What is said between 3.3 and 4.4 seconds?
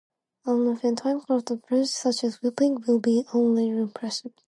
along with imprisonment.